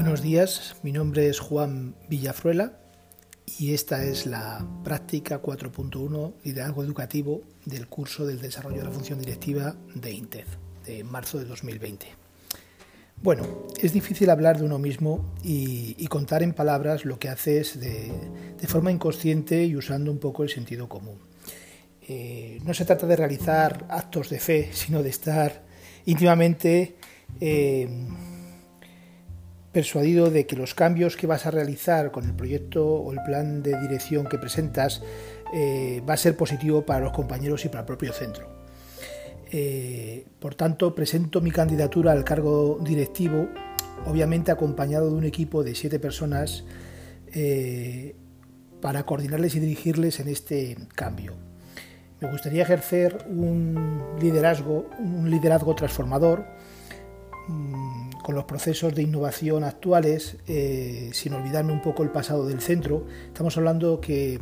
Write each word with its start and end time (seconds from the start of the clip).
Buenos 0.00 0.22
días, 0.22 0.76
mi 0.84 0.92
nombre 0.92 1.28
es 1.28 1.40
Juan 1.40 1.96
Villafruela 2.08 2.78
y 3.58 3.74
esta 3.74 4.04
es 4.04 4.26
la 4.26 4.64
práctica 4.84 5.42
4.1 5.42 6.34
liderazgo 6.44 6.84
educativo 6.84 7.42
del 7.64 7.88
curso 7.88 8.24
del 8.24 8.40
desarrollo 8.40 8.76
de 8.76 8.84
la 8.84 8.92
función 8.92 9.18
directiva 9.18 9.74
de 9.96 10.12
INTED 10.12 10.44
de 10.86 11.02
marzo 11.02 11.40
de 11.40 11.46
2020. 11.46 12.06
Bueno, 13.20 13.66
es 13.82 13.92
difícil 13.92 14.30
hablar 14.30 14.58
de 14.58 14.66
uno 14.66 14.78
mismo 14.78 15.34
y, 15.42 16.06
contar 16.06 16.44
en 16.44 16.54
palabras 16.54 17.04
lo 17.04 17.18
que 17.18 17.28
haces 17.28 17.80
de, 17.80 18.12
forma 18.68 18.92
inconsciente 18.92 19.64
y 19.64 19.74
usando 19.74 20.12
un 20.12 20.18
poco 20.18 20.44
el 20.44 20.48
sentido 20.48 20.88
común. 20.88 21.18
Eh, 22.02 22.60
no 22.62 22.72
se 22.72 22.84
trata 22.84 23.08
de 23.08 23.16
realizar 23.16 23.84
actos 23.90 24.30
de 24.30 24.38
fe, 24.38 24.70
sino 24.72 25.02
de 25.02 25.10
estar 25.10 25.64
íntimamente 26.06 26.94
eh, 27.40 28.06
persuadido 29.72 30.30
de 30.30 30.46
que 30.46 30.56
los 30.56 30.74
cambios 30.74 31.16
que 31.16 31.26
vas 31.26 31.46
a 31.46 31.50
realizar 31.50 32.10
con 32.10 32.24
el 32.24 32.34
proyecto 32.34 32.86
o 32.86 33.12
el 33.12 33.18
plan 33.22 33.62
de 33.62 33.78
dirección 33.80 34.26
que 34.26 34.38
presentas 34.38 35.02
eh, 35.52 36.02
va 36.08 36.14
a 36.14 36.16
ser 36.16 36.36
positivo 36.36 36.84
para 36.84 37.00
los 37.00 37.12
compañeros 37.12 37.64
y 37.64 37.68
para 37.68 37.80
el 37.80 37.86
propio 37.86 38.12
centro. 38.12 38.58
Eh, 39.50 40.26
por 40.38 40.54
tanto, 40.54 40.94
presento 40.94 41.40
mi 41.40 41.50
candidatura 41.50 42.12
al 42.12 42.24
cargo 42.24 42.78
directivo, 42.82 43.48
obviamente 44.06 44.50
acompañado 44.50 45.10
de 45.10 45.16
un 45.16 45.24
equipo 45.24 45.64
de 45.64 45.74
siete 45.74 45.98
personas 45.98 46.64
eh, 47.34 48.14
para 48.80 49.04
coordinarles 49.04 49.54
y 49.54 49.60
dirigirles 49.60 50.20
en 50.20 50.28
este 50.28 50.76
cambio. 50.94 51.34
Me 52.20 52.30
gustaría 52.30 52.62
ejercer 52.62 53.24
un 53.28 54.02
liderazgo, 54.20 54.90
un 54.98 55.30
liderazgo 55.30 55.74
transformador 55.74 56.44
mm, 57.48 58.07
con 58.28 58.34
los 58.34 58.44
procesos 58.44 58.94
de 58.94 59.00
innovación 59.00 59.64
actuales, 59.64 60.36
eh, 60.46 61.08
sin 61.14 61.32
olvidarme 61.32 61.72
un 61.72 61.80
poco 61.80 62.02
el 62.02 62.10
pasado 62.10 62.46
del 62.46 62.60
centro. 62.60 63.06
Estamos 63.26 63.56
hablando 63.56 64.02
que 64.02 64.38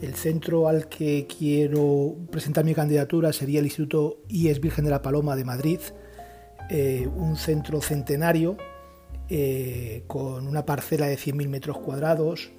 el 0.00 0.14
centro 0.14 0.68
al 0.68 0.88
que 0.88 1.26
quiero 1.26 2.14
presentar 2.30 2.64
mi 2.64 2.76
candidatura 2.76 3.32
sería 3.32 3.58
el 3.58 3.64
Instituto 3.66 4.20
IES 4.28 4.60
Virgen 4.60 4.84
de 4.84 4.92
la 4.92 5.02
Paloma 5.02 5.34
de 5.34 5.44
Madrid, 5.44 5.80
eh, 6.70 7.08
un 7.16 7.34
centro 7.34 7.80
centenario 7.80 8.56
eh, 9.28 10.04
con 10.06 10.46
una 10.46 10.64
parcela 10.64 11.06
de 11.06 11.16
100.000 11.16 11.48
metros 11.48 11.78
cuadrados, 11.78 12.52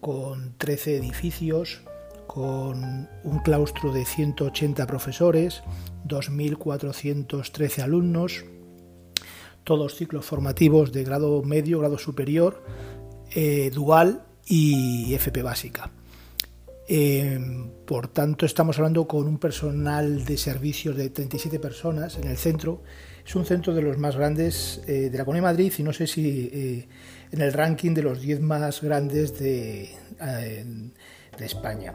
con 0.00 0.54
13 0.58 0.96
edificios, 0.96 1.82
con 2.26 3.08
un 3.22 3.38
claustro 3.44 3.92
de 3.92 4.04
180 4.04 4.88
profesores, 4.88 5.62
2.413 6.08 7.80
alumnos, 7.80 8.44
todos 9.64 9.96
ciclos 9.96 10.24
formativos 10.24 10.92
de 10.92 11.02
grado 11.02 11.42
medio, 11.42 11.80
grado 11.80 11.98
superior, 11.98 12.62
eh, 13.34 13.70
dual 13.74 14.22
y 14.46 15.14
FP 15.14 15.42
básica. 15.42 15.90
Eh, 16.86 17.40
por 17.86 18.08
tanto, 18.08 18.44
estamos 18.44 18.76
hablando 18.78 19.08
con 19.08 19.26
un 19.26 19.38
personal 19.38 20.24
de 20.26 20.36
servicios 20.36 20.96
de 20.96 21.08
37 21.08 21.58
personas 21.58 22.18
en 22.18 22.28
el 22.28 22.36
centro. 22.36 22.82
Es 23.26 23.34
un 23.34 23.46
centro 23.46 23.74
de 23.74 23.80
los 23.80 23.96
más 23.96 24.16
grandes 24.16 24.82
eh, 24.86 25.08
de 25.10 25.18
la 25.18 25.24
Comunidad 25.24 25.48
de 25.48 25.52
Madrid 25.52 25.72
y 25.78 25.82
no 25.82 25.94
sé 25.94 26.06
si 26.06 26.86
en 27.32 27.40
el 27.40 27.52
ranking 27.54 27.94
de 27.94 28.02
los 28.02 28.20
10 28.20 28.40
más 28.42 28.82
grandes 28.82 29.38
de, 29.38 29.88
de 31.38 31.44
España. 31.46 31.94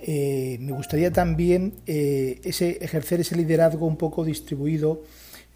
me 0.00 0.72
gustaría 0.72 1.12
también 1.12 1.74
ese, 1.84 2.78
ejercer 2.80 3.20
ese 3.20 3.34
liderazgo 3.34 3.86
un 3.86 3.96
poco 3.96 4.24
distribuido 4.24 5.02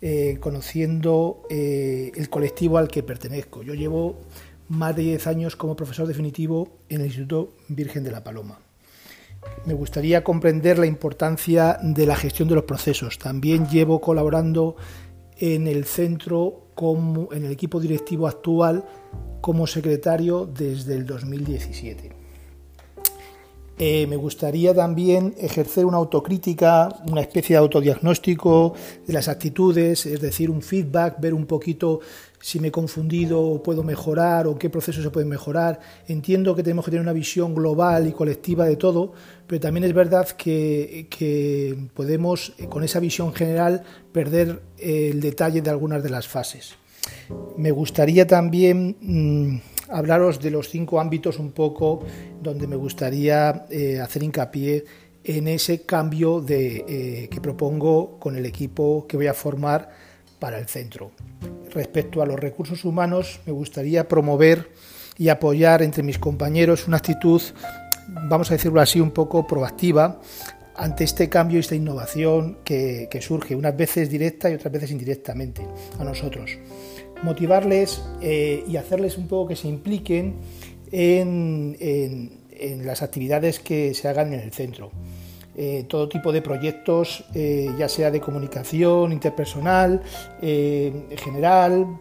eh, 0.02 0.38
conociendo 0.40 1.42
eh, 1.50 2.12
el 2.14 2.30
colectivo 2.30 2.78
al 2.78 2.88
que 2.88 3.02
pertenezco. 3.02 3.62
Yo 3.62 3.74
llevo 3.74 4.16
más 4.68 4.96
de 4.96 5.02
10 5.02 5.26
años 5.26 5.56
como 5.56 5.76
profesor 5.76 6.06
definitivo 6.06 6.68
en 6.88 7.00
el 7.00 7.08
Instituto 7.08 7.52
Virgen 7.68 8.04
de 8.04 8.10
la 8.10 8.24
Paloma. 8.24 8.60
Me 9.66 9.74
gustaría 9.74 10.24
comprender 10.24 10.78
la 10.78 10.86
importancia 10.86 11.78
de 11.82 12.06
la 12.06 12.16
gestión 12.16 12.48
de 12.48 12.54
los 12.54 12.64
procesos. 12.64 13.18
También 13.18 13.66
llevo 13.68 14.00
colaborando 14.00 14.76
en 15.38 15.66
el 15.66 15.84
centro, 15.84 16.68
como, 16.74 17.32
en 17.32 17.44
el 17.44 17.52
equipo 17.52 17.80
directivo 17.80 18.26
actual, 18.26 18.84
como 19.40 19.66
secretario 19.66 20.46
desde 20.46 20.94
el 20.94 21.06
2017. 21.06 22.19
Eh, 23.82 24.06
me 24.06 24.16
gustaría 24.16 24.74
también 24.74 25.34
ejercer 25.38 25.86
una 25.86 25.96
autocrítica, 25.96 26.90
una 27.10 27.22
especie 27.22 27.54
de 27.54 27.60
autodiagnóstico 27.60 28.74
de 29.06 29.12
las 29.14 29.26
actitudes, 29.26 30.04
es 30.04 30.20
decir, 30.20 30.50
un 30.50 30.60
feedback, 30.60 31.18
ver 31.18 31.32
un 31.32 31.46
poquito 31.46 32.00
si 32.42 32.60
me 32.60 32.68
he 32.68 32.70
confundido 32.70 33.40
o 33.40 33.62
puedo 33.62 33.82
mejorar 33.82 34.46
o 34.46 34.58
qué 34.58 34.68
procesos 34.68 35.02
se 35.02 35.08
pueden 35.08 35.30
mejorar. 35.30 35.80
Entiendo 36.08 36.54
que 36.54 36.62
tenemos 36.62 36.84
que 36.84 36.90
tener 36.90 37.00
una 37.00 37.14
visión 37.14 37.54
global 37.54 38.06
y 38.06 38.12
colectiva 38.12 38.66
de 38.66 38.76
todo, 38.76 39.14
pero 39.46 39.60
también 39.62 39.84
es 39.84 39.94
verdad 39.94 40.28
que, 40.28 41.88
podemos, 41.94 42.52
eh, 42.58 42.66
con 42.66 42.84
esa 42.84 43.00
visión 43.00 43.32
general, 43.32 43.82
perder 44.12 44.60
eh, 44.76 45.08
el 45.10 45.22
detalle 45.22 45.62
de 45.62 45.70
algunas 45.70 46.02
de 46.02 46.10
las 46.10 46.28
fases. 46.28 46.74
Me 47.56 47.70
gustaría 47.70 48.26
también... 48.26 48.98
Mm, 49.00 49.79
hablaros 49.90 50.40
de 50.40 50.50
los 50.50 50.68
cinco 50.68 51.00
ámbitos 51.00 51.38
un 51.38 51.52
poco 51.52 52.04
donde 52.42 52.66
me 52.66 52.76
gustaría 52.76 53.66
eh, 53.70 54.00
hacer 54.00 54.22
hincapié 54.22 54.84
en 55.24 55.48
ese 55.48 55.82
cambio 55.82 56.44
eh, 56.48 57.28
que 57.30 57.40
propongo 57.40 58.18
con 58.18 58.36
el 58.36 58.46
equipo 58.46 59.06
que 59.06 59.16
voy 59.16 59.26
a 59.26 59.34
formar 59.34 59.90
para 60.38 60.58
el 60.58 60.66
centro. 60.66 61.10
Respecto 61.72 62.22
a 62.22 62.26
los 62.26 62.40
recursos 62.40 62.84
humanos, 62.84 63.40
me 63.46 63.52
gustaría 63.52 64.08
promover 64.08 64.70
y 65.18 65.28
apoyar 65.28 65.82
entre 65.82 66.02
mis 66.02 66.18
compañeros 66.18 66.88
una 66.88 66.96
actitud, 66.96 67.42
vamos 68.28 68.50
a 68.50 68.54
decirlo 68.54 68.80
así, 68.80 69.00
un 69.00 69.10
poco 69.10 69.46
proactiva 69.46 70.20
ante 70.74 71.04
este 71.04 71.28
cambio 71.28 71.58
y 71.58 71.60
esta 71.60 71.74
innovación 71.74 72.60
que 72.64 73.20
surge, 73.20 73.54
unas 73.54 73.76
veces 73.76 74.08
directa 74.08 74.50
y 74.50 74.54
otras 74.54 74.72
veces 74.72 74.90
indirectamente 74.90 75.66
a 75.98 76.04
nosotros 76.04 76.58
motivarles 77.22 78.02
eh, 78.20 78.64
y 78.66 78.76
hacerles 78.76 79.18
un 79.18 79.28
poco 79.28 79.48
que 79.48 79.56
se 79.56 79.68
impliquen 79.68 80.36
en, 80.90 82.38
las 82.84 83.02
actividades 83.02 83.58
que 83.58 83.94
se 83.94 84.06
hagan 84.08 84.34
en 84.34 84.40
el 84.40 84.52
centro. 84.52 84.90
Eh, 85.56 85.84
todo 85.88 86.08
tipo 86.08 86.30
de 86.30 86.42
proyectos, 86.42 87.24
eh, 87.34 87.70
ya 87.78 87.88
sea 87.88 88.10
de 88.10 88.20
comunicación 88.20 89.12
interpersonal, 89.12 90.02
general, 90.40 91.98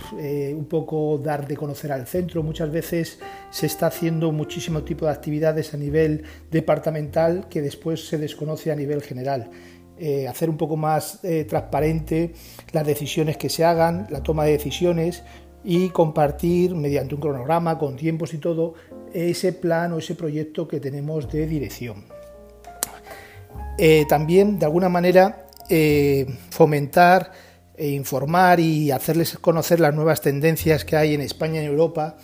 un 0.54 0.66
poco 0.70 1.18
dar 1.18 1.48
de 1.48 1.56
conocer 1.56 1.92
al 1.92 2.08
centro. 2.08 2.44
Muchas 2.44 2.72
veces 2.72 3.20
se 3.52 3.66
está 3.66 3.88
haciendo 3.88 4.32
muchísimo 4.32 4.84
tipo 4.84 5.06
de 5.06 5.12
actividades 5.12 5.74
a 5.74 5.78
nivel 5.78 6.24
departamental 6.52 7.48
que 7.50 7.62
después 7.62 8.08
se 8.08 8.18
desconoce 8.18 8.72
a 8.72 8.76
nivel 8.76 9.02
general. 9.02 9.50
Eh, 10.02 10.30
hacer 10.30 10.50
un 10.50 10.56
poco 10.56 10.78
más 10.78 11.20
eh, 11.24 11.44
transparente 11.44 12.34
las 12.72 12.88
decisiones 12.88 13.36
que 13.36 13.50
se 13.50 13.66
hagan, 13.66 14.08
la 14.10 14.24
toma 14.24 14.46
de 14.46 14.54
decisiones 14.54 15.24
y 15.62 15.90
compartir 15.90 16.74
mediante 16.74 17.16
un 17.16 17.22
cronograma 17.22 17.78
con 17.78 17.98
tiempos 17.98 18.34
y 18.34 18.38
todo 18.38 18.76
ese 19.14 19.52
plan 19.52 19.92
o 19.92 19.98
ese 19.98 20.16
proyecto 20.16 20.70
que 20.70 20.80
tenemos 20.80 21.30
de 21.30 21.48
dirección. 21.48 22.06
Eh, 23.78 24.06
también 24.08 24.58
de 24.58 24.66
alguna 24.66 24.88
manera 24.88 25.46
fomentar 26.50 27.32
e 27.76 27.90
informar 27.90 28.60
y 28.60 28.92
hacerles 28.92 29.38
conocer 29.38 29.80
las 29.82 29.94
nuevas 29.94 30.22
tendencias 30.22 30.86
que 30.86 30.96
hay 30.96 31.14
en 31.14 31.22
España 31.22 31.62
y 31.62 31.66
en 31.66 31.72
Europa 31.72 32.16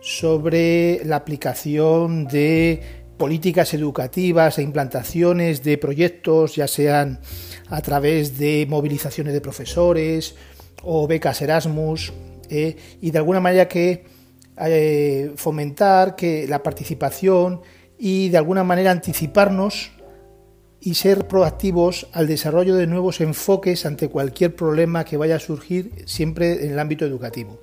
sobre 0.00 1.04
la 1.04 1.16
aplicación 1.16 2.26
de 2.26 2.97
políticas 3.18 3.74
educativas 3.74 4.58
e 4.58 4.62
implantaciones 4.62 5.62
de 5.62 5.76
proyectos, 5.76 6.56
ya 6.56 6.68
sean 6.68 7.20
a 7.68 7.82
través 7.82 8.38
de 8.38 8.66
movilizaciones 8.68 9.34
de 9.34 9.40
profesores 9.40 10.36
o 10.82 11.06
becas 11.06 11.42
Erasmus, 11.42 12.12
eh, 12.48 12.76
y 13.00 13.10
de 13.10 13.18
alguna 13.18 13.40
manera 13.40 13.68
que 13.68 14.04
eh, 14.56 15.32
fomentar 15.36 16.16
que 16.16 16.46
la 16.48 16.62
participación 16.62 17.60
y 17.98 18.28
de 18.30 18.38
alguna 18.38 18.64
manera 18.64 18.90
anticiparnos 18.90 19.90
y 20.80 20.94
ser 20.94 21.26
proactivos 21.26 22.06
al 22.12 22.28
desarrollo 22.28 22.76
de 22.76 22.86
nuevos 22.86 23.20
enfoques 23.20 23.84
ante 23.84 24.08
cualquier 24.08 24.54
problema 24.54 25.04
que 25.04 25.16
vaya 25.16 25.36
a 25.36 25.40
surgir 25.40 26.04
siempre 26.06 26.64
en 26.64 26.72
el 26.72 26.78
ámbito 26.78 27.04
educativo. 27.04 27.60